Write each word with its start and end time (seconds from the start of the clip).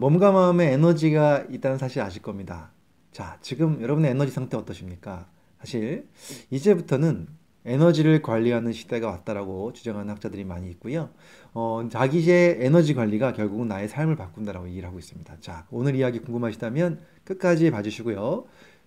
몸과 0.00 0.30
마음에 0.30 0.72
에너지가 0.72 1.46
있다는 1.50 1.76
사실 1.76 2.00
아실 2.02 2.22
겁니다. 2.22 2.70
자, 3.10 3.36
지금 3.40 3.82
여러분의 3.82 4.12
에너지 4.12 4.30
상태 4.30 4.56
어떠십니까? 4.56 5.28
사실 5.58 6.08
이제부터는 6.50 7.26
에너지를 7.64 8.22
관리하는 8.22 8.72
시대가 8.72 9.08
왔다라고 9.08 9.72
주장하는 9.72 10.10
학자들이 10.10 10.44
많이 10.44 10.70
있고요. 10.70 11.10
어, 11.52 11.86
자기의 11.90 12.58
에너지 12.60 12.94
관리가 12.94 13.32
결국은 13.32 13.66
나의 13.66 13.88
삶을 13.88 14.14
바꾼다라고 14.14 14.68
얘기를 14.68 14.88
하고 14.88 15.00
있습니다. 15.00 15.36
자, 15.40 15.66
오늘 15.70 15.96
이야기 15.96 16.20
궁금하시다면 16.20 17.00
끝까지 17.24 17.70
봐주시고요. 17.72 18.44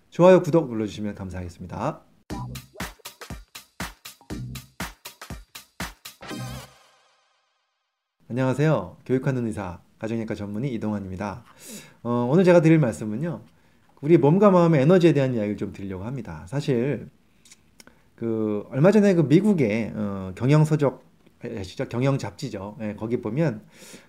좋아요, 0.09 0.41
구독 0.41 0.69
눌러주시면 0.69 1.15
감사하겠습니다. 1.15 2.01
안녕하세요. 8.29 8.97
교육하는 9.05 9.45
의사, 9.45 9.81
가정의학과 10.01 10.33
전문의 10.33 10.73
이동환입니다. 10.73 11.43
어, 12.01 12.27
오늘 12.31 12.43
제가 12.43 12.61
드릴 12.61 12.79
말씀은요. 12.79 13.41
우리 14.01 14.17
몸과 14.17 14.49
마음의 14.49 14.81
에너지에 14.81 15.13
대한 15.13 15.35
이야기를 15.35 15.57
좀 15.57 15.73
드리려고 15.73 16.05
합니다. 16.05 16.43
사실 16.47 17.07
그 18.15 18.65
얼마 18.71 18.91
전에 18.91 19.13
그 19.13 19.21
미국의 19.21 19.93
어, 19.93 20.31
경영 20.35 20.65
서적 20.65 21.03
아시죠? 21.43 21.87
경영 21.87 22.17
잡지죠. 22.17 22.77
예, 22.81 22.95
거기 22.97 23.21
보면 23.21 23.61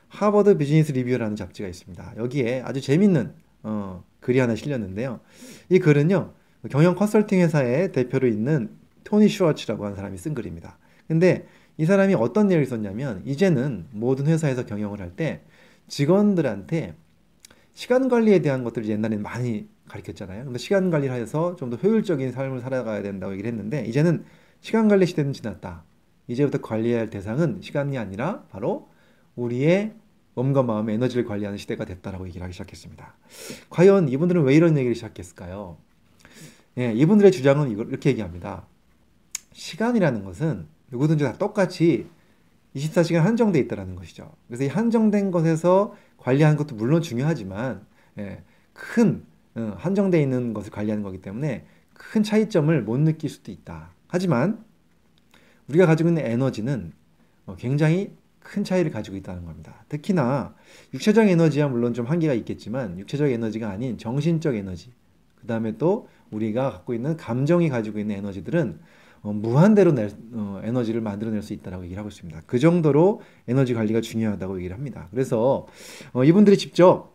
하버드 0.09 0.57
비즈니스 0.57 0.93
리뷰라는 0.93 1.37
잡지가 1.37 1.69
있습니다. 1.69 2.15
여기에 2.17 2.63
아주 2.65 2.81
재밌는 2.81 3.35
어, 3.63 4.03
글이 4.21 4.39
하나 4.39 4.55
실렸는데요. 4.55 5.21
이 5.69 5.79
글은요. 5.79 6.33
경영 6.71 6.95
컨설팅 6.95 7.41
회사의 7.41 7.93
대표로 7.93 8.29
있는 8.29 8.71
토니 9.05 9.29
슈워츠라고 9.29 9.85
하는 9.85 9.97
사람이 9.97 10.17
쓴 10.17 10.33
글입니다. 10.33 10.79
근데 11.07 11.47
이 11.77 11.85
사람이 11.85 12.15
어떤 12.15 12.49
내용을 12.49 12.65
썼냐면 12.65 13.23
이제는 13.27 13.87
모든 13.91 14.27
회사에서 14.27 14.65
경영을 14.65 15.01
할 15.01 15.11
때 15.17 15.43
직원들한테 15.89 16.95
시간 17.75 18.09
관리에 18.09 18.41
대한 18.41 18.65
것들을 18.65 18.89
옛날에는 18.89 19.23
많이 19.23 19.69
가르쳤잖아요. 19.89 20.45
근데 20.45 20.59
시간 20.59 20.91
관리를 20.91 21.15
해서 21.15 21.57
좀 21.57 21.71
더 21.71 21.77
효율적인 21.77 22.33
삶을 22.33 22.61
살아가야 22.61 23.03
된다고 23.03 23.33
얘기를 23.33 23.51
했는데 23.51 23.85
이제는 23.87 24.25
시간 24.61 24.89
관리 24.89 25.07
시대는 25.07 25.33
지났다. 25.33 25.85
이제부터 26.29 26.61
관리해야 26.61 27.01
할 27.01 27.11
대상은 27.11 27.61
시간이 27.61 27.99
아니라 27.99 28.45
바로 28.51 28.89
우리의 29.37 29.95
몸과 30.35 30.63
마음의 30.63 30.95
에너지를 30.95 31.25
관리하는 31.25 31.59
시대가 31.59 31.85
됐다라고 31.85 32.27
얘기를 32.27 32.43
하기 32.45 32.53
시작했습니다. 32.53 33.15
과연 33.71 34.09
이분들은 34.09 34.43
왜 34.45 34.55
이런 34.55 34.77
얘기를 34.79 34.95
시작했을까요? 34.95 35.77
예, 36.79 36.93
이분들의 36.93 37.33
주장은 37.33 37.71
이렇게 37.71 38.11
얘기합니다. 38.11 38.67
시간이라는 39.53 40.25
것은 40.25 40.67
누구든지 40.91 41.25
다 41.25 41.35
똑같이 41.35 42.07
24시간 42.77 43.21
한정돼 43.21 43.59
있다라는 43.61 43.97
것이죠. 43.97 44.33
그래서 44.47 44.65
이 44.65 44.69
한정된 44.69 45.31
것에서 45.31 45.95
관리하는 46.17 46.57
것도 46.57 46.75
물론 46.77 47.03
중요하지만 47.03 47.85
예, 48.19 48.43
큰 48.73 49.25
어, 49.55 49.75
한정돼 49.77 50.21
있는 50.21 50.55
것을 50.55 50.71
관리하는 50.71 51.03
거기 51.03 51.21
때문에 51.21 51.67
큰 51.93 52.23
차이점을 52.23 52.83
못 52.83 52.99
느낄 52.99 53.29
수도 53.29 53.53
있다. 53.53 53.91
하지만 54.09 54.65
우리가 55.69 55.87
가지고 55.87 56.09
있는 56.09 56.25
에너지는 56.25 56.93
어, 57.47 57.57
굉장히 57.57 58.13
큰 58.41 58.65
차이를 58.65 58.91
가지고 58.91 59.17
있다는 59.17 59.45
겁니다. 59.45 59.85
특히나 59.89 60.55
육체적 60.93 61.29
에너지야 61.29 61.69
물론 61.69 61.95
좀 61.95 62.07
한계가 62.07 62.35
있겠지만 62.35 62.99
육체적 62.99 63.31
에너지가 63.31 63.71
아닌 63.71 63.99
정신적 63.99 64.57
에너지, 64.57 64.93
그 65.41 65.47
다음에 65.47 65.77
또 65.79 66.09
우리가 66.31 66.71
갖고 66.71 66.95
있는 66.95 67.17
감정이 67.17 67.69
가지고 67.69 67.99
있는 67.99 68.17
에너지들은 68.17 68.81
어, 69.23 69.33
무한대로 69.33 69.93
낼, 69.93 70.11
어, 70.33 70.61
에너지를 70.65 71.01
만들어낼 71.01 71.43
수 71.43 71.53
있다고 71.53 71.85
얘기를 71.85 71.99
하고 71.99 72.09
있습니다. 72.09 72.43
그 72.47 72.59
정도로 72.59 73.23
에너지 73.49 73.75
관리가 73.75 74.01
중요하다고 74.01 74.59
얘기를 74.59 74.77
합니다. 74.77 75.09
그래서 75.11 75.67
어, 76.13 76.25
이분들이 76.25 76.59
직접 76.59 77.13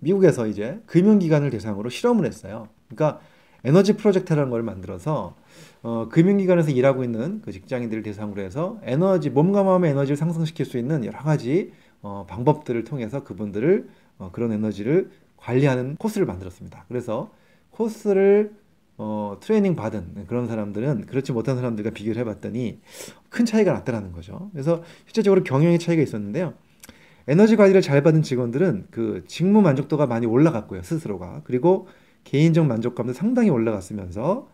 미국에서 0.00 0.46
이제 0.46 0.80
금융기관을 0.86 1.50
대상으로 1.50 1.90
실험을 1.90 2.24
했어요. 2.24 2.68
그러니까 2.88 3.20
에너지 3.64 3.94
프로젝트라는 3.94 4.50
걸 4.50 4.62
만들어서 4.62 5.34
어, 5.82 6.08
금융기관에서 6.10 6.70
일하고 6.70 7.04
있는 7.04 7.42
그 7.42 7.52
직장인들을 7.52 8.02
대상으로 8.02 8.40
해서 8.40 8.78
에너지 8.82 9.28
몸과 9.28 9.62
마음의 9.62 9.90
에너지를 9.90 10.16
상승시킬 10.16 10.64
수 10.64 10.78
있는 10.78 11.04
여러 11.04 11.18
가지 11.18 11.72
어, 12.02 12.24
방법들을 12.28 12.84
통해서 12.84 13.22
그분들을 13.22 13.88
어, 14.18 14.30
그런 14.32 14.52
에너지를 14.52 15.10
관리하는 15.36 15.96
코스를 15.96 16.26
만들었습니다. 16.26 16.84
그래서 16.88 17.30
코스를 17.70 18.52
어, 19.02 19.38
트레이닝 19.40 19.76
받은 19.76 20.26
그런 20.26 20.46
사람들은 20.46 21.06
그렇지 21.06 21.32
못한 21.32 21.56
사람들과 21.56 21.88
비교를 21.88 22.20
해봤더니 22.20 22.80
큰 23.30 23.46
차이가 23.46 23.72
났다는 23.72 24.12
거죠. 24.12 24.50
그래서 24.52 24.82
실제적으로 25.06 25.42
경영의 25.42 25.78
차이가 25.78 26.02
있었는데요. 26.02 26.52
에너지 27.26 27.56
관리를 27.56 27.80
잘 27.80 28.02
받은 28.02 28.20
직원들은 28.20 28.88
그 28.90 29.24
직무 29.26 29.62
만족도가 29.62 30.06
많이 30.06 30.26
올라갔고요, 30.26 30.82
스스로가. 30.82 31.40
그리고 31.44 31.88
개인적 32.24 32.66
만족감도 32.66 33.14
상당히 33.14 33.48
올라갔으면서 33.48 34.48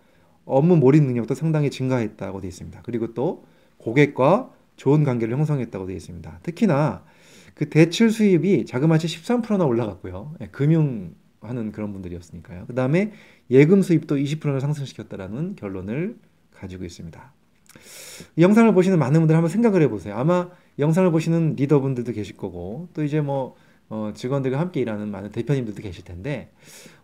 업무 0.45 0.77
몰입 0.77 1.03
능력도 1.03 1.35
상당히 1.35 1.69
증가했다고 1.69 2.41
되어 2.41 2.47
있습니다. 2.47 2.83
그리고 2.85 3.15
또 3.15 3.45
고객과 3.79 4.53
좋은 4.77 5.03
관계를 5.03 5.37
형성했다고 5.37 5.87
되어 5.87 5.97
있습니다. 5.97 6.39
특히나 6.45 7.03
그 7.57 7.69
대출 7.69 8.13
수입이 8.13 8.65
자그마치 8.67 9.09
13%나 9.09 9.65
올라갔고요. 9.65 10.35
예, 10.41 10.47
금융 10.53 11.15
하는 11.49 11.73
그런 11.73 11.93
분들이었으니까요. 11.93 12.65
그 12.67 12.75
다음에 12.75 13.13
예금 13.51 13.83
수입도 13.83 14.17
20%나 14.17 14.61
상승시켰다라는 14.61 15.57
결론을 15.57 16.17
가지고 16.53 16.85
있습니다. 16.85 17.33
이 18.37 18.43
영상을 18.43 18.73
보시는 18.73 18.99
많은 18.99 19.21
분들 19.21 19.35
한번 19.35 19.51
생각을 19.51 19.83
해보세요. 19.83 20.17
아마 20.17 20.49
영상을 20.79 21.11
보시는 21.11 21.57
리더분들도 21.57 22.13
계실 22.13 22.37
거고 22.37 22.89
또 22.95 23.05
이제 23.05 23.21
뭐 23.21 23.57
어, 23.89 24.13
직원들과 24.15 24.59
함께 24.59 24.81
일하는 24.81 25.11
많은 25.11 25.31
대표님들도 25.31 25.81
계실 25.81 26.05
텐데 26.05 26.51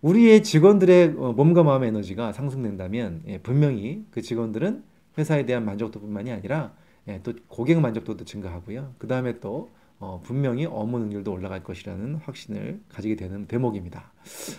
우리의 0.00 0.42
직원들의 0.42 1.14
어, 1.16 1.32
몸과 1.32 1.62
마음의 1.62 1.88
에너지가 1.88 2.32
상승된다면 2.32 3.22
예, 3.28 3.38
분명히 3.38 4.04
그 4.10 4.20
직원들은 4.20 4.82
회사에 5.16 5.46
대한 5.46 5.64
만족도뿐만이 5.64 6.32
아니라 6.32 6.72
예, 7.08 7.20
또 7.22 7.34
고객 7.48 7.80
만족도도 7.80 8.24
증가하고요. 8.24 8.94
그 8.98 9.06
다음에 9.06 9.38
또 9.38 9.70
어, 10.02 10.20
분명히 10.20 10.66
업무 10.66 10.98
능률도 10.98 11.32
올라갈 11.32 11.62
것이라는 11.62 12.16
확신을 12.16 12.80
가지게 12.88 13.14
되는 13.14 13.46
대목입니다. 13.46 14.12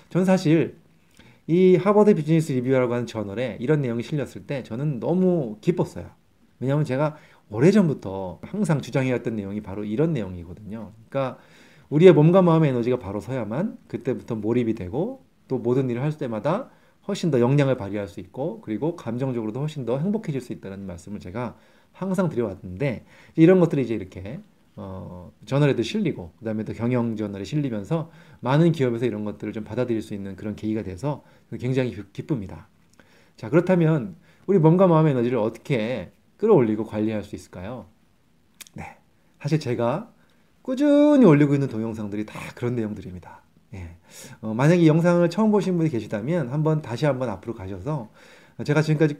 저는 0.07 0.23
사실 0.23 0.77
이 1.47 1.75
하버드 1.75 2.15
비즈니스 2.15 2.53
리뷰라고 2.53 2.93
하는 2.93 3.05
저널에 3.05 3.57
이런 3.59 3.81
내용이 3.81 4.03
실렸을 4.03 4.47
때 4.47 4.63
저는 4.63 5.01
너무 5.01 5.57
기뻤어요. 5.59 6.09
왜냐하면 6.61 6.85
제가 6.85 7.17
오래전부터 7.49 8.39
항상 8.41 8.79
주장해왔던 8.79 9.35
내용이 9.35 9.59
바로 9.59 9.83
이런 9.83 10.13
내용이거든요. 10.13 10.93
그러니까 11.09 11.37
우리의 11.89 12.13
몸과 12.13 12.41
마음의 12.41 12.69
에너지가 12.69 12.99
바로 12.99 13.19
서야만 13.19 13.77
그때부터 13.89 14.35
몰입이 14.35 14.75
되고 14.75 15.25
또 15.49 15.57
모든 15.57 15.89
일을 15.89 16.01
할 16.01 16.17
때마다 16.17 16.69
훨씬 17.05 17.31
더 17.31 17.41
역량을 17.41 17.75
발휘할 17.75 18.07
수 18.07 18.21
있고 18.21 18.61
그리고 18.61 18.95
감정적으로도 18.95 19.59
훨씬 19.59 19.85
더 19.85 19.99
행복해질 19.99 20.39
수 20.39 20.53
있다는 20.53 20.85
말씀을 20.85 21.19
제가 21.19 21.57
항상 21.91 22.29
드려왔는데 22.29 23.03
이런 23.35 23.59
것들이 23.59 23.81
이제 23.81 23.93
이렇게 23.93 24.39
어, 24.75 25.31
저널에도 25.45 25.83
실리고 25.83 26.31
그다음에 26.39 26.63
또 26.63 26.73
경영 26.73 27.15
저널에 27.15 27.43
실리면서 27.43 28.09
많은 28.39 28.71
기업에서 28.71 29.05
이런 29.05 29.23
것들을 29.23 29.53
좀 29.53 29.63
받아들일 29.63 30.01
수 30.01 30.13
있는 30.13 30.35
그런 30.35 30.55
계기가 30.55 30.83
돼서 30.83 31.23
굉장히 31.59 31.95
기쁩니다. 32.11 32.67
자 33.35 33.49
그렇다면 33.49 34.15
우리 34.47 34.59
몸과 34.59 34.87
마음의 34.87 35.11
에너지를 35.11 35.37
어떻게 35.37 36.11
끌어올리고 36.37 36.85
관리할 36.85 37.23
수 37.23 37.35
있을까요? 37.35 37.85
네, 38.73 38.97
사실 39.39 39.59
제가 39.59 40.11
꾸준히 40.61 41.25
올리고 41.25 41.53
있는 41.53 41.67
동영상들이 41.67 42.25
다 42.25 42.39
그런 42.55 42.75
내용들입니다. 42.75 43.41
예. 43.75 43.97
어, 44.41 44.53
만약에 44.53 44.81
이 44.81 44.87
영상을 44.87 45.27
처음 45.29 45.51
보신 45.51 45.77
분이 45.77 45.89
계시다면 45.89 46.49
한번 46.49 46.81
다시 46.81 47.05
한번 47.05 47.29
앞으로 47.29 47.53
가셔서 47.53 48.09
제가 48.63 48.81
지금까지 48.81 49.19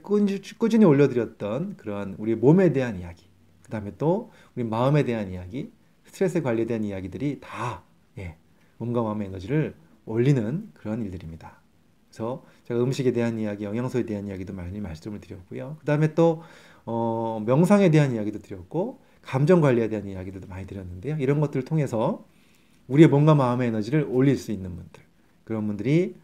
꾸준히 0.58 0.84
올려드렸던 0.84 1.76
그러한 1.76 2.16
우리 2.18 2.34
몸에 2.34 2.72
대한 2.72 2.98
이야기 2.98 3.26
그 3.64 3.70
다음에 3.70 3.92
또 3.98 4.30
우리 4.54 4.62
마음에 4.62 5.02
대한 5.04 5.30
이야기, 5.32 5.72
스트레스 6.06 6.42
관리에 6.42 6.66
대한 6.66 6.84
이야기들이 6.84 7.40
다 7.40 7.82
예, 8.18 8.36
몸과 8.78 9.02
마음의 9.02 9.28
에너지를 9.28 9.74
올리는 10.06 10.70
그런 10.74 11.02
일들입니다. 11.02 11.60
그래서 12.08 12.44
제가 12.64 12.80
음식에 12.80 13.12
대한 13.12 13.38
이야기, 13.40 13.64
영양소에 13.64 14.04
대한 14.04 14.28
이야기도 14.28 14.52
많이 14.52 14.80
말씀을 14.80 15.20
드렸고요. 15.20 15.76
그 15.80 15.84
다음에 15.86 16.14
또 16.14 16.42
어, 16.84 17.42
명상에 17.44 17.90
대한 17.90 18.12
이야기도 18.14 18.38
드렸고 18.38 19.00
감정 19.22 19.60
관리에 19.60 19.88
대한 19.88 20.06
이야기도 20.06 20.46
많이 20.46 20.66
드렸는데요. 20.66 21.16
이런 21.18 21.40
것들을 21.40 21.64
통해서 21.64 22.24
우리의 22.86 23.08
몸과 23.08 23.34
마음의 23.34 23.68
에너지를 23.68 24.06
올릴 24.10 24.36
수 24.36 24.52
있는 24.52 24.76
분들, 24.76 25.02
그런 25.44 25.66
분들이 25.66 26.16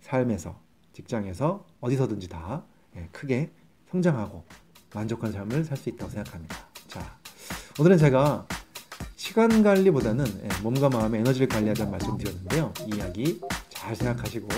삶에서, 0.00 0.60
직장에서 0.92 1.64
어디서든지 1.80 2.28
다 2.28 2.64
예, 2.96 3.08
크게 3.12 3.50
성장하고 3.90 4.44
만족한 4.92 5.32
삶을 5.32 5.64
살 5.64 5.76
수 5.76 5.88
있다고 5.88 6.10
생각합니다. 6.10 6.71
자, 7.72 7.82
오늘은 7.82 7.98
제가 7.98 8.46
시간 9.16 9.62
관리보다는 9.62 10.26
예, 10.44 10.62
몸과 10.62 10.88
마음의 10.88 11.20
에너지를 11.20 11.48
관리하자는 11.48 11.90
말씀 11.90 12.18
드렸는데요. 12.18 12.72
이 12.86 12.96
이야기 12.96 13.40
잘 13.70 13.96
생각하시고 13.96 14.48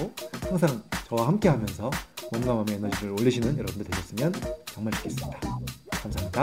항상 0.42 0.82
저와 1.08 1.28
함께 1.28 1.48
하면서 1.48 1.90
몸과 2.32 2.54
마음의 2.54 2.74
에너지를 2.76 3.12
올리시는 3.12 3.56
여러분들 3.58 3.84
되셨으면 3.90 4.32
정말 4.66 4.92
좋겠습니다. 4.94 5.40
감사합니다. 5.90 6.42